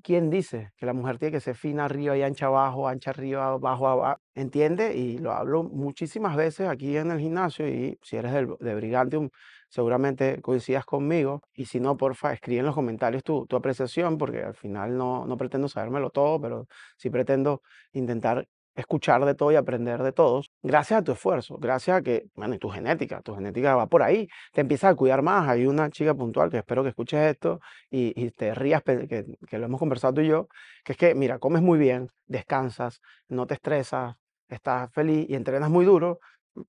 ¿Quién 0.03 0.29
dice 0.29 0.73
que 0.77 0.85
la 0.87 0.93
mujer 0.93 1.19
tiene 1.19 1.33
que 1.33 1.41
ser 1.41 1.55
fina 1.57 1.87
arriba 1.87 2.17
y 2.17 2.23
ancha 2.23 2.47
abajo, 2.47 2.89
ancha 2.89 3.11
arriba, 3.11 3.57
bajo 3.57 3.89
abajo? 3.89 4.21
¿Entiende? 4.35 4.95
Y 4.95 5.17
lo 5.19 5.33
hablo 5.33 5.63
muchísimas 5.65 6.37
veces 6.37 6.69
aquí 6.69 6.97
en 6.99 7.11
el 7.11 7.21
gimnasio 7.21 7.67
y 7.69 7.99
si 8.03 8.17
eres 8.17 8.33
de 8.35 8.75
Brigantium 8.75 9.31
seguramente 9.71 10.43
coincidas 10.43 10.85
conmigo. 10.85 11.41
Y 11.55 11.65
si 11.67 11.81
no, 11.81 11.97
porfa, 11.97 12.33
escribe 12.35 12.61
en 12.61 12.67
los 12.67 12.75
comentarios 12.75 13.23
tu, 13.25 13.47
tu 13.47 13.57
apreciación 13.57 14.19
porque 14.19 14.43
al 14.43 14.55
final 14.55 14.99
no, 14.99 15.25
no 15.27 15.37
pretendo 15.39 15.69
sabérmelo 15.69 16.11
todo, 16.11 16.39
pero 16.41 16.67
sí 16.99 17.09
pretendo 17.09 17.63
intentar 17.93 18.47
escuchar 18.75 19.25
de 19.25 19.35
todo 19.35 19.53
y 19.53 19.57
aprender 19.57 20.03
de 20.03 20.13
todos, 20.13 20.51
gracias 20.63 21.01
a 21.01 21.05
tu 21.05 21.13
esfuerzo, 21.13 21.57
gracias 21.59 21.99
a 21.99 22.03
que, 22.03 22.27
bueno, 22.35 22.55
y 22.55 22.59
tu 22.59 22.69
genética, 22.69 23.23
tu 23.23 23.35
genética 23.35 23.77
va 23.77 23.87
por 23.87 24.03
ahí, 24.03 24.29
te 24.53 24.61
empiezas 24.61 24.93
a 24.93 24.95
cuidar 24.95 25.23
más. 25.23 25.49
Hay 25.49 25.67
una 25.67 25.91
chica 25.91 26.15
puntual 26.15 26.51
que 26.51 26.59
espero 26.59 26.83
que 26.83 26.91
escuches 26.91 27.21
esto 27.31 27.61
y, 27.91 28.31
te 28.33 28.55
rías, 28.55 28.83
que, 28.83 29.27
que, 29.49 29.59
lo 29.59 29.67
hemos 29.67 29.79
conversado 29.79 30.15
tú 30.15 30.21
y 30.23 30.29
yo, 30.29 30.49
que 30.85 30.93
es 30.93 30.99
que, 30.99 31.15
mira, 31.15 31.39
comes 31.39 31.63
muy 31.63 31.79
bien, 31.79 32.11
descansas, 32.27 33.01
no 33.29 33.47
te 33.47 33.55
estresas, 33.55 34.17
estás 34.49 34.93
feliz 34.93 35.27
y 35.29 35.35
entrenas 35.35 35.71
muy 35.71 35.85
duro, 35.85 36.19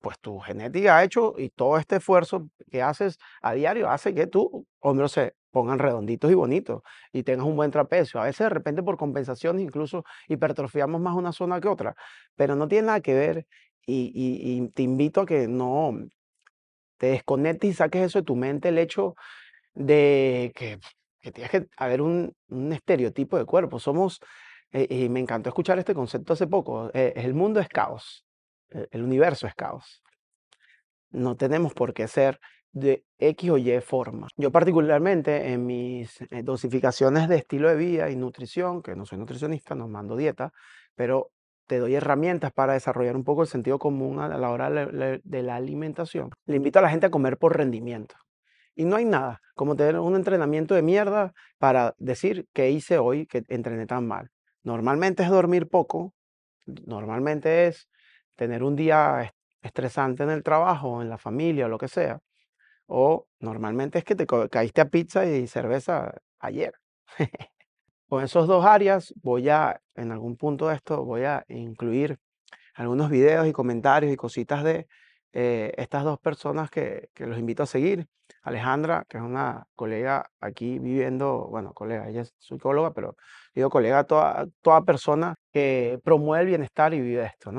pues 0.00 0.18
tu 0.18 0.38
genética 0.40 0.98
ha 0.98 1.04
hecho 1.04 1.34
y 1.38 1.50
todo 1.50 1.78
este 1.78 1.96
esfuerzo 1.96 2.48
que 2.70 2.82
haces 2.82 3.18
a 3.40 3.52
diario 3.54 3.88
hace 3.88 4.14
que 4.14 4.26
tu 4.26 4.66
hombro 4.80 5.08
se 5.08 5.34
pongan 5.56 5.78
redonditos 5.78 6.30
y 6.30 6.34
bonitos 6.34 6.82
y 7.14 7.22
tengas 7.22 7.46
un 7.46 7.56
buen 7.56 7.70
trapecio. 7.70 8.20
A 8.20 8.24
veces 8.24 8.40
de 8.40 8.50
repente 8.50 8.82
por 8.82 8.98
compensaciones 8.98 9.62
incluso 9.62 10.04
hipertrofiamos 10.28 11.00
más 11.00 11.14
una 11.14 11.32
zona 11.32 11.62
que 11.62 11.68
otra, 11.68 11.96
pero 12.34 12.54
no 12.56 12.68
tiene 12.68 12.88
nada 12.88 13.00
que 13.00 13.14
ver 13.14 13.46
y, 13.86 14.68
te 14.74 14.82
invito 14.82 15.22
a 15.22 15.26
que 15.26 15.48
no 15.48 15.94
te 16.98 17.06
desconectes 17.06 17.70
y 17.70 17.72
saques 17.72 18.02
eso 18.02 18.18
de 18.18 18.24
tu 18.26 18.36
mente, 18.36 18.68
el 18.68 18.76
hecho 18.76 19.14
de 19.72 20.52
que, 20.54 20.78
tienes 21.32 21.50
que 21.50 21.68
haber 21.78 22.02
un, 22.02 22.34
estereotipo 22.70 23.38
de 23.38 23.46
cuerpo. 23.46 23.78
Somos, 23.78 24.20
eh, 24.72 24.86
y 24.90 25.08
me 25.08 25.20
encantó 25.20 25.48
escuchar 25.48 25.78
este 25.78 25.94
concepto 25.94 26.34
hace 26.34 26.46
poco, 26.46 26.90
eh, 26.92 27.14
el 27.16 27.32
mundo 27.32 27.60
es 27.60 27.68
caos. 27.68 28.26
E, 28.68 28.88
el 28.90 29.02
universo 29.02 29.46
es 29.46 29.54
caos. 29.54 30.02
No 31.10 31.34
tenemos 31.34 31.72
por 31.72 31.94
qué 31.94 32.08
ser 32.08 32.40
de 32.76 33.06
X 33.18 33.50
o 33.50 33.56
Y 33.56 33.80
forma. 33.80 34.28
Yo 34.36 34.52
particularmente 34.52 35.50
en 35.50 35.64
mis 35.64 36.20
eh, 36.20 36.42
dosificaciones 36.42 37.26
de 37.26 37.36
estilo 37.36 37.70
de 37.70 37.76
vida 37.76 38.10
y 38.10 38.16
nutrición, 38.16 38.82
que 38.82 38.94
no 38.94 39.06
soy 39.06 39.16
nutricionista, 39.16 39.74
no 39.74 39.88
mando 39.88 40.14
dieta, 40.14 40.52
pero 40.94 41.30
te 41.66 41.78
doy 41.78 41.94
herramientas 41.94 42.52
para 42.52 42.74
desarrollar 42.74 43.16
un 43.16 43.24
poco 43.24 43.40
el 43.40 43.48
sentido 43.48 43.78
común 43.78 44.20
a 44.20 44.28
la 44.28 44.50
hora 44.50 44.70
de 44.70 45.42
la 45.42 45.56
alimentación. 45.56 46.30
Le 46.44 46.56
invito 46.56 46.78
a 46.78 46.82
la 46.82 46.90
gente 46.90 47.06
a 47.06 47.10
comer 47.10 47.38
por 47.38 47.56
rendimiento. 47.56 48.14
Y 48.74 48.84
no 48.84 48.96
hay 48.96 49.06
nada 49.06 49.40
como 49.54 49.74
tener 49.74 49.98
un 49.98 50.14
entrenamiento 50.14 50.74
de 50.74 50.82
mierda 50.82 51.32
para 51.58 51.94
decir 51.96 52.46
que 52.52 52.70
hice 52.70 52.98
hoy 52.98 53.26
que 53.26 53.42
entrené 53.48 53.86
tan 53.86 54.06
mal. 54.06 54.28
Normalmente 54.62 55.22
es 55.22 55.30
dormir 55.30 55.66
poco, 55.66 56.12
normalmente 56.66 57.68
es 57.68 57.88
tener 58.36 58.62
un 58.62 58.76
día 58.76 59.32
estresante 59.62 60.24
en 60.24 60.30
el 60.30 60.42
trabajo, 60.42 61.00
en 61.00 61.08
la 61.08 61.16
familia 61.16 61.66
o 61.66 61.68
lo 61.70 61.78
que 61.78 61.88
sea. 61.88 62.20
O 62.86 63.26
normalmente 63.40 63.98
es 63.98 64.04
que 64.04 64.14
te 64.14 64.26
caíste 64.26 64.80
a 64.80 64.88
pizza 64.88 65.26
y 65.26 65.46
cerveza 65.46 66.14
ayer. 66.38 66.74
Con 68.08 68.22
esos 68.22 68.46
dos 68.46 68.64
áreas 68.64 69.12
voy 69.22 69.48
a, 69.48 69.80
en 69.96 70.12
algún 70.12 70.36
punto 70.36 70.68
de 70.68 70.76
esto, 70.76 71.04
voy 71.04 71.24
a 71.24 71.44
incluir 71.48 72.18
algunos 72.74 73.10
videos 73.10 73.46
y 73.48 73.52
comentarios 73.52 74.12
y 74.12 74.16
cositas 74.16 74.62
de 74.62 74.86
eh, 75.32 75.72
estas 75.76 76.04
dos 76.04 76.18
personas 76.20 76.70
que, 76.70 77.10
que, 77.14 77.26
los 77.26 77.38
invito 77.38 77.62
a 77.62 77.66
seguir. 77.66 78.06
Alejandra, 78.42 79.04
que 79.08 79.18
es 79.18 79.22
una 79.22 79.66
colega 79.74 80.30
aquí 80.40 80.78
viviendo, 80.78 81.48
bueno, 81.50 81.72
colega, 81.74 82.08
ella 82.08 82.22
es 82.22 82.34
psicóloga, 82.38 82.92
pero 82.92 83.16
digo 83.54 83.70
colega, 83.70 84.04
toda, 84.04 84.46
toda 84.62 84.84
persona 84.84 85.34
que 85.52 85.98
promueve 86.04 86.42
el 86.42 86.48
bienestar 86.48 86.94
y 86.94 87.00
vive 87.00 87.24
esto, 87.26 87.52
¿no? 87.52 87.58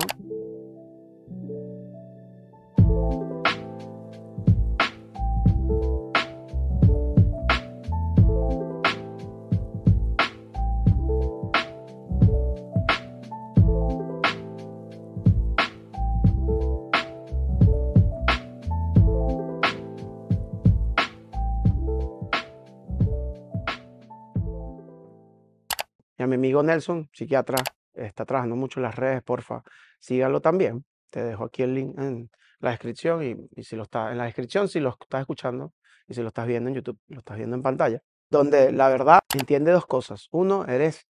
Mi 26.27 26.35
amigo 26.35 26.63
Nelson, 26.63 27.09
psiquiatra, 27.13 27.57
está 27.93 28.25
trabajando 28.25 28.55
mucho 28.55 28.79
en 28.79 28.83
las 28.83 28.95
redes, 28.95 29.23
porfa, 29.23 29.63
síganlo 29.99 30.41
también. 30.41 30.85
Te 31.09 31.23
dejo 31.23 31.45
aquí 31.45 31.63
el 31.63 31.73
link 31.73 31.97
en 31.97 32.29
la 32.59 32.71
descripción 32.71 33.23
y, 33.23 33.35
y 33.59 33.63
si 33.63 33.75
lo 33.75 33.83
está 33.83 34.11
en 34.11 34.17
la 34.17 34.25
descripción, 34.25 34.67
si 34.67 34.79
lo 34.79 34.89
estás 34.89 35.21
escuchando 35.21 35.73
y 36.07 36.13
si 36.13 36.21
lo 36.21 36.27
estás 36.29 36.47
viendo 36.47 36.69
en 36.69 36.75
YouTube, 36.75 36.99
lo 37.07 37.19
estás 37.19 37.37
viendo 37.37 37.55
en 37.55 37.61
pantalla, 37.61 38.01
donde 38.29 38.71
la 38.71 38.89
verdad 38.89 39.19
entiende 39.33 39.71
dos 39.71 39.85
cosas. 39.85 40.27
Uno, 40.31 40.65
eres 40.65 41.07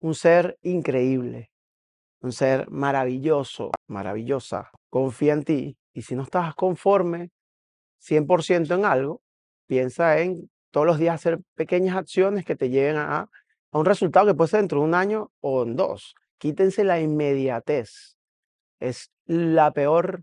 un 0.00 0.14
ser 0.14 0.58
increíble, 0.62 1.50
un 2.20 2.32
ser 2.32 2.70
maravilloso, 2.70 3.70
maravillosa. 3.86 4.70
Confía 4.90 5.32
en 5.34 5.44
ti 5.44 5.78
y 5.92 6.02
si 6.02 6.14
no 6.14 6.22
estás 6.22 6.54
conforme 6.54 7.30
100% 8.00 8.74
en 8.74 8.84
algo, 8.84 9.22
piensa 9.66 10.18
en 10.20 10.50
todos 10.70 10.86
los 10.86 10.98
días 10.98 11.14
hacer 11.14 11.40
pequeñas 11.54 11.96
acciones 11.96 12.44
que 12.44 12.56
te 12.56 12.70
lleven 12.70 12.96
a, 12.96 13.28
a 13.72 13.78
un 13.78 13.84
resultado 13.84 14.26
que 14.26 14.34
puede 14.34 14.48
ser 14.48 14.60
dentro 14.60 14.80
de 14.80 14.86
un 14.86 14.94
año 14.94 15.30
o 15.40 15.62
en 15.62 15.76
dos. 15.76 16.14
Quítense 16.38 16.84
la 16.84 17.00
inmediatez. 17.00 18.16
Es 18.80 19.10
la 19.26 19.72
peor 19.72 20.22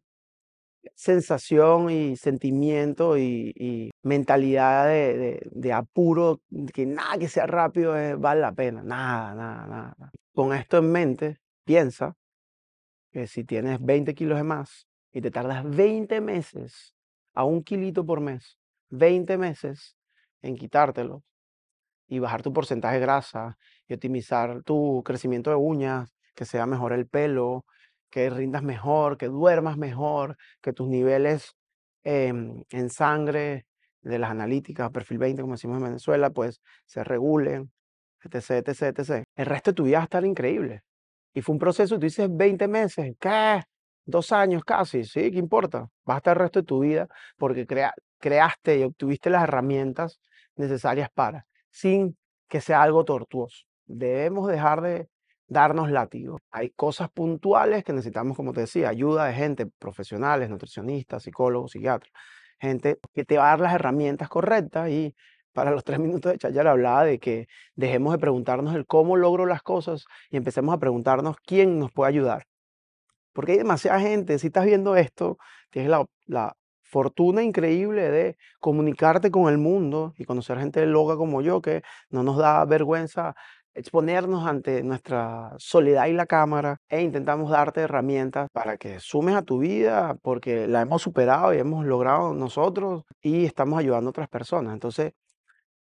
sensación 0.93 1.89
y 1.89 2.15
sentimiento 2.15 3.17
y, 3.17 3.91
mentalidad 4.03 4.87
de 4.87 5.73
apuro, 5.73 6.41
que 6.73 6.85
nada 6.85 7.17
que 7.17 7.27
sea 7.27 7.47
rápido 7.47 7.97
eh, 7.97 8.15
vale 8.15 8.41
la 8.41 8.53
pena, 8.53 8.83
nada, 8.83 9.33
nada, 9.33 9.67
nada. 9.67 10.11
Con 10.33 10.53
esto 10.53 10.77
en 10.77 10.91
mente, 10.91 11.39
piensa 11.65 12.15
que 13.11 13.27
si 13.27 13.43
tienes 13.43 13.83
20 13.83 14.13
kilos 14.13 14.37
de 14.37 14.43
más 14.43 14.87
y 15.11 15.21
te 15.21 15.31
tardas 15.31 15.63
20 15.67 16.21
meses 16.21 16.93
a 17.33 17.45
un 17.45 17.63
kilito 17.63 18.05
por 18.05 18.21
mes, 18.21 18.59
20 18.89 19.37
meses 19.37 19.97
en 20.41 20.55
quitártelo 20.55 21.23
y 22.07 22.19
bajar 22.19 22.41
tu 22.43 22.53
porcentaje 22.53 22.95
de 22.95 23.01
grasa 23.01 23.57
y 23.87 23.93
optimizar 23.93 24.63
tu 24.63 25.01
crecimiento 25.05 25.49
de 25.49 25.55
uñas, 25.57 26.13
que 26.35 26.45
sea 26.45 26.65
mejor 26.65 26.93
el 26.93 27.07
pelo, 27.07 27.65
que 28.09 28.29
rindas 28.29 28.63
mejor, 28.63 29.17
que 29.17 29.27
duermas 29.27 29.77
mejor, 29.77 30.37
que 30.61 30.73
tus 30.73 30.87
niveles 30.87 31.55
em, 32.03 32.63
en 32.69 32.89
sangre 32.89 33.65
de 34.01 34.19
las 34.19 34.29
analíticas, 34.31 34.91
perfil 34.91 35.17
20, 35.17 35.41
como 35.41 35.55
decimos 35.55 35.77
en 35.77 35.83
Venezuela, 35.85 36.29
pues 36.29 36.61
se 36.85 37.03
regulen, 37.03 37.71
etc, 38.23 38.67
etc, 38.67 38.81
etc. 38.99 39.23
El 39.35 39.45
resto 39.47 39.71
de 39.71 39.75
tu 39.75 39.83
vida 39.83 39.97
va 39.97 40.03
a 40.03 40.05
estar 40.05 40.25
increíble. 40.25 40.81
Y 41.33 41.41
fue 41.41 41.53
un 41.53 41.59
proceso, 41.59 41.95
tú 41.95 42.01
dices 42.05 42.29
20 42.31 42.67
meses, 42.67 43.13
¿qué? 43.19 43.61
Dos 44.05 44.31
años 44.31 44.63
casi, 44.63 45.03
¿sí? 45.03 45.31
¿Qué 45.31 45.37
importa? 45.39 45.87
Vas 46.05 46.15
a 46.15 46.17
estar 46.19 46.37
el 46.37 46.41
resto 46.43 46.59
de 46.61 46.65
tu 46.65 46.79
vida 46.81 47.07
porque 47.37 47.65
crea- 47.65 47.93
creaste 48.19 48.79
y 48.79 48.83
obtuviste 48.83 49.29
las 49.29 49.43
herramientas 49.43 50.19
necesarias 50.55 51.09
para, 51.13 51.45
sin 51.75 52.17
que 52.47 52.61
sea 52.61 52.81
algo 52.81 53.03
tortuoso. 53.03 53.65
Debemos 53.85 54.47
dejar 54.47 54.81
de 54.81 55.09
darnos 55.47 55.91
látigo. 55.91 56.39
Hay 56.49 56.69
cosas 56.69 57.09
puntuales 57.11 57.83
que 57.83 57.91
necesitamos, 57.91 58.37
como 58.37 58.53
te 58.53 58.61
decía, 58.61 58.87
ayuda 58.87 59.25
de 59.25 59.33
gente, 59.33 59.65
profesionales, 59.65 60.49
nutricionistas, 60.49 61.23
psicólogos, 61.23 61.71
psiquiatras, 61.71 62.13
gente 62.59 62.97
que 63.13 63.25
te 63.25 63.37
va 63.37 63.47
a 63.47 63.49
dar 63.49 63.59
las 63.59 63.73
herramientas 63.73 64.29
correctas 64.29 64.89
y 64.89 65.13
para 65.51 65.71
los 65.71 65.83
tres 65.83 65.99
minutos 65.99 66.31
de 66.31 66.37
Chayar 66.37 66.67
hablaba 66.67 67.03
de 67.03 67.19
que 67.19 67.47
dejemos 67.75 68.13
de 68.13 68.19
preguntarnos 68.19 68.73
el 68.73 68.85
cómo 68.85 69.17
logro 69.17 69.45
las 69.45 69.61
cosas 69.61 70.05
y 70.29 70.37
empecemos 70.37 70.73
a 70.73 70.79
preguntarnos 70.79 71.35
quién 71.45 71.77
nos 71.77 71.91
puede 71.91 72.09
ayudar. 72.09 72.45
Porque 73.33 73.53
hay 73.53 73.57
demasiada 73.57 73.99
gente, 73.99 74.39
si 74.39 74.47
estás 74.47 74.65
viendo 74.65 74.95
esto, 74.95 75.37
tienes 75.71 75.91
la, 75.91 76.05
la 76.25 76.55
fortuna 76.85 77.43
increíble 77.43 78.09
de 78.09 78.37
comunicarte 78.59 79.31
con 79.31 79.51
el 79.51 79.57
mundo 79.57 80.13
y 80.17 80.25
conocer 80.25 80.59
gente 80.59 80.85
loca 80.85 81.17
como 81.17 81.41
yo, 81.41 81.61
que 81.61 81.81
no 82.09 82.23
nos 82.23 82.37
da 82.37 82.63
vergüenza 82.65 83.35
exponernos 83.75 84.47
ante 84.47 84.83
nuestra 84.83 85.53
soledad 85.57 86.07
y 86.07 86.13
la 86.13 86.25
cámara 86.25 86.77
e 86.87 87.01
intentamos 87.01 87.51
darte 87.51 87.81
herramientas 87.81 88.49
para 88.51 88.77
que 88.77 88.99
sumes 89.01 89.35
a 89.35 89.41
tu 89.41 89.59
vida 89.59 90.15
porque 90.21 90.65
la 90.67 90.81
hemos 90.81 91.01
superado 91.01 91.53
y 91.53 91.57
hemos 91.57 91.85
logrado 91.85 92.33
nosotros 92.33 93.03
y 93.21 93.45
estamos 93.45 93.77
ayudando 93.77 94.09
a 94.09 94.11
otras 94.11 94.29
personas. 94.29 94.73
Entonces, 94.73 95.11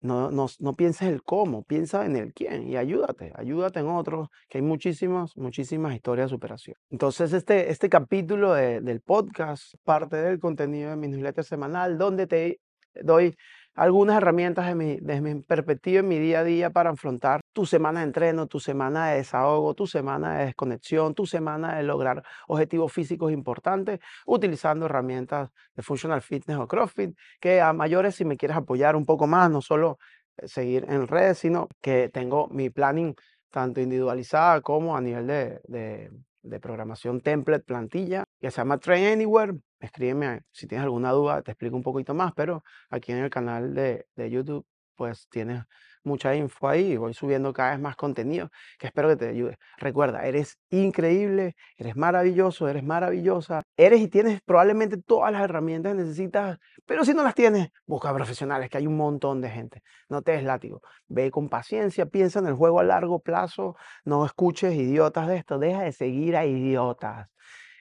no, 0.02 0.30
no, 0.32 0.48
no 0.60 0.74
pienses 0.74 1.08
el 1.10 1.24
cómo, 1.24 1.64
piensa 1.64 2.06
en 2.06 2.16
el 2.16 2.34
quién 2.34 2.68
y 2.68 2.78
ayúdate, 2.78 3.32
ayúdate 3.36 3.80
en 3.80 3.88
otros, 3.88 4.30
que 4.50 4.60
hay 4.60 4.62
muchísimas, 4.62 5.36
muchísimas 5.36 5.96
historias 5.96 6.30
de 6.30 6.36
superación. 6.36 6.78
Entonces, 6.90 7.34
este, 7.34 7.72
este 7.72 7.90
capítulo 7.90 8.54
de- 8.54 8.82
del 8.82 9.02
podcast, 9.02 9.74
parte 9.84 10.18
del 10.18 10.40
contenido 10.40 10.92
de 10.92 10.96
mi 10.98 11.08
newsletter 11.08 11.44
semanal, 11.44 11.98
donde 11.98 12.28
te 12.28 12.60
doy 13.04 13.36
algunas 13.76 14.18
herramientas 14.18 14.68
de 14.68 14.76
mi, 14.76 14.98
desde 15.02 15.22
mi 15.22 15.42
perspectiva 15.42 16.00
en 16.00 16.08
mi 16.08 16.18
día 16.20 16.40
a 16.40 16.44
día 16.44 16.70
para 16.70 16.92
afrontar 16.92 17.42
tu 17.54 17.66
semana 17.66 18.00
de 18.00 18.06
entreno, 18.08 18.48
tu 18.48 18.60
semana 18.60 19.10
de 19.10 19.18
desahogo, 19.18 19.74
tu 19.74 19.86
semana 19.88 20.38
de 20.38 20.46
desconexión, 20.46 21.14
tu 21.14 21.26
semana 21.26 21.76
de 21.76 21.84
lograr 21.84 22.24
objetivos 22.48 22.92
físicos 22.94 23.32
importantes, 23.32 24.00
utilizando 24.26 24.86
herramientas 24.86 25.50
de 25.76 25.84
Functional 25.84 26.22
Fitness 26.22 26.58
o 26.58 26.68
CrossFit 26.68 27.16
que 27.40 27.62
a 27.62 27.74
mayores, 27.74 28.16
si 28.16 28.26
me 28.26 28.38
quieres 28.38 28.58
apoyar 28.58 28.96
un 28.96 29.06
poco 29.06 29.28
más, 29.28 29.52
no 29.52 29.62
solo 29.62 29.98
eh, 30.38 30.48
seguir 30.48 30.86
en 30.90 31.08
redes, 31.08 31.40
sino 31.40 31.68
que 31.82 32.10
tengo 32.10 32.48
mi 32.50 32.70
planning 32.70 33.16
tanto 33.50 33.82
individualizada 33.82 34.62
como 34.62 34.96
a 34.98 35.02
nivel 35.02 35.28
de, 35.28 35.62
de- 35.68 36.12
de 36.44 36.60
programación 36.60 37.22
template, 37.22 37.64
plantilla, 37.66 38.24
que 38.40 38.52
se 38.52 38.58
llama 38.58 38.78
Train 38.78 39.08
Anywhere. 39.08 39.54
Escríbeme 39.86 40.42
si 40.52 40.68
tienes 40.68 40.84
alguna 40.84 41.12
duda, 41.12 41.42
te 41.42 41.52
explico 41.52 41.76
un 41.76 41.84
poquito 41.84 42.14
más, 42.14 42.34
pero 42.36 42.64
aquí 42.90 43.12
en 43.12 43.20
el 43.20 43.30
canal 43.30 43.74
de, 43.74 44.08
de 44.16 44.30
YouTube 44.30 44.66
pues 44.96 45.28
tienes 45.30 45.64
mucha 46.06 46.34
info 46.36 46.70
ahí 46.70 46.96
voy 46.96 47.14
subiendo 47.14 47.52
cada 47.52 47.72
vez 47.72 47.80
más 47.80 47.96
contenido 47.98 48.50
que 48.80 48.88
espero 48.88 49.10
que 49.10 49.18
te 49.18 49.28
ayude. 49.30 49.58
Recuerda, 49.78 50.26
eres 50.26 50.58
increíble, 50.70 51.56
eres 51.78 51.96
maravilloso, 51.96 52.68
eres 52.70 52.84
maravillosa, 52.84 53.64
eres 53.76 54.00
y 54.02 54.08
tienes 54.08 54.40
probablemente 54.46 54.98
todas 54.98 55.32
las 55.32 55.42
herramientas 55.42 55.94
que 55.94 55.98
necesitas 56.04 56.60
pero 56.86 57.04
si 57.04 57.14
no 57.14 57.24
las 57.24 57.34
tienes, 57.34 57.70
busca 57.88 58.14
profesionales, 58.14 58.70
que 58.70 58.78
hay 58.78 58.86
un 58.88 58.96
montón 58.98 59.42
de 59.42 59.50
gente. 59.50 59.82
No 60.08 60.22
te 60.22 60.34
des 60.34 60.44
látigo. 60.44 60.82
Ve 61.08 61.32
con 61.32 61.50
paciencia, 61.50 62.06
piensa 62.06 62.40
en 62.40 62.48
el 62.48 62.54
juego 62.54 62.80
a 62.80 62.84
largo 62.84 63.20
plazo. 63.20 63.76
No 64.04 64.26
escuches 64.26 64.76
idiotas 64.76 65.28
de 65.28 65.38
esto. 65.38 65.58
Deja 65.58 65.82
de 65.82 65.92
seguir 65.92 66.36
a 66.36 66.46
idiotas. 66.46 67.28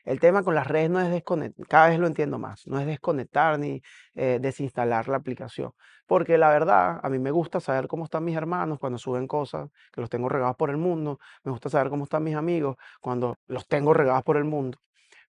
El 0.04 0.20
tema 0.20 0.42
con 0.42 0.54
las 0.54 0.66
redes 0.66 0.90
no 0.90 1.00
es 1.00 1.10
desconectar, 1.10 1.66
cada 1.66 1.88
vez 1.88 1.98
lo 1.98 2.06
entiendo 2.06 2.38
más, 2.38 2.66
no 2.66 2.78
es 2.78 2.86
desconectar 2.86 3.58
ni 3.58 3.82
eh, 4.14 4.38
desinstalar 4.40 5.08
la 5.08 5.16
aplicación. 5.16 5.72
Porque 6.06 6.36
la 6.38 6.50
verdad, 6.50 7.00
a 7.02 7.08
mí 7.08 7.18
me 7.18 7.30
gusta 7.30 7.60
saber 7.60 7.88
cómo 7.88 8.04
están 8.04 8.24
mis 8.24 8.36
hermanos 8.36 8.78
cuando 8.78 8.98
suben 8.98 9.26
cosas, 9.26 9.70
que 9.92 10.00
los 10.00 10.10
tengo 10.10 10.28
regados 10.28 10.56
por 10.56 10.70
el 10.70 10.76
mundo. 10.76 11.18
Me 11.42 11.50
gusta 11.50 11.70
saber 11.70 11.88
cómo 11.90 12.04
están 12.04 12.22
mis 12.24 12.34
amigos 12.36 12.76
cuando 13.00 13.36
los 13.46 13.66
tengo 13.66 13.94
regados 13.94 14.22
por 14.22 14.36
el 14.36 14.44
mundo 14.44 14.78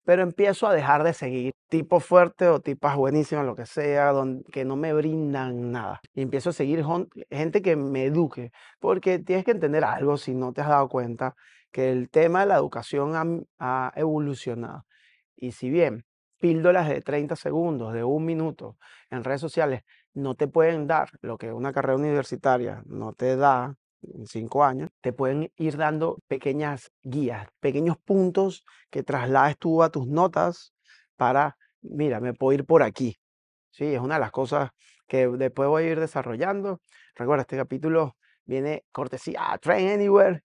pero 0.05 0.22
empiezo 0.22 0.67
a 0.67 0.74
dejar 0.74 1.03
de 1.03 1.13
seguir 1.13 1.53
tipos 1.67 2.05
fuertes 2.05 2.48
o 2.48 2.60
tipas 2.62 2.96
buenísimas, 2.96 3.46
lo 3.46 3.55
que 3.55 3.65
sea, 3.65 4.13
que 4.51 4.63
no 4.63 4.75
me 4.75 4.94
brindan 4.94 5.72
nada. 5.72 6.00
Y 6.13 6.22
empiezo 6.22 6.51
a 6.51 6.53
seguir 6.53 6.86
gente 7.29 7.62
que 7.62 7.75
me 7.75 8.05
eduque, 8.05 8.51
porque 8.79 9.20
tienes 9.20 9.44
que 9.46 9.51
entender 9.51 9.84
algo 9.84 10.17
si 10.17 10.36
no 10.36 10.53
te 10.53 10.62
has 10.62 10.70
dado 10.70 10.88
cuenta, 10.89 11.36
que 11.75 11.91
el 11.91 12.10
tema 12.10 12.39
de 12.39 12.46
la 12.46 12.55
educación 12.55 13.46
ha, 13.60 13.91
evolucionado. 13.98 14.86
Y 15.36 15.51
si 15.51 15.70
bien 15.70 16.05
píldoras 16.39 16.88
de 16.88 17.01
30 17.01 17.36
segundos, 17.36 17.91
de 17.91 18.01
un 18.01 18.24
minuto 18.24 18.77
en 19.10 19.25
redes 19.25 19.41
sociales 19.41 19.82
no 20.13 20.36
te 20.36 20.48
pueden 20.48 20.88
dar 20.88 21.10
lo 21.22 21.38
que 21.38 21.51
una 21.51 21.74
carrera 21.74 21.98
universitaria 21.98 22.82
no 22.86 23.12
te 23.12 23.36
da 23.36 23.75
en 24.03 24.25
cinco 24.25 24.63
años, 24.63 24.89
te 25.01 25.12
pueden 25.12 25.51
ir 25.58 25.75
dando 25.75 26.20
pequeñas 26.29 26.94
guías, 27.03 27.46
pequeños 27.60 27.98
puntos 27.98 28.63
que 28.89 29.03
traslades 29.03 29.58
tú 29.58 29.84
a 29.84 29.89
tus 29.89 30.08
notas 30.08 30.74
para, 31.17 31.58
mira, 31.82 32.22
me 32.22 32.34
puedo 32.34 32.58
ir 32.58 32.63
por 32.63 32.84
aquí. 32.84 33.17
Sí, 33.72 33.94
es 33.94 34.00
una 34.00 34.13
de 34.13 34.22
las 34.22 34.32
cosas 34.32 34.70
que 35.10 35.27
después 35.27 35.67
voy 35.67 35.84
a 35.84 35.91
ir 35.91 36.00
desarrollando. 36.00 36.79
Recuerda, 37.15 37.41
este 37.41 37.58
capítulo 37.58 38.15
viene 38.46 38.86
cortesía 38.94 39.60
Train 39.62 39.89
Anywhere. 39.89 40.41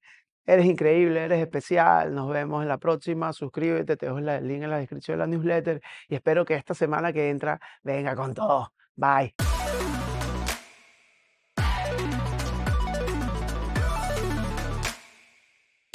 Eres 0.47 0.67
increíble, 0.67 1.25
eres 1.25 1.41
especial. 1.41 2.15
Nos 2.15 2.29
vemos 2.31 2.63
en 2.63 2.69
la 2.69 2.79
próxima. 2.79 3.33
Suscríbete, 3.33 3.97
te 3.97 4.07
dejo 4.07 4.19
el 4.19 4.49
link 4.49 4.63
en 4.63 4.71
la 4.71 4.79
descripción 4.79 5.19
de 5.19 5.19
la 5.19 5.27
newsletter 5.27 5.81
y 6.09 6.15
espero 6.15 6.45
que 6.45 6.55
esta 6.55 6.75
semana 6.75 7.13
que 7.13 7.31
entra 7.31 7.61
venga 7.83 8.17
con 8.17 8.35
todo. 8.35 8.73
Bye. 8.97 9.35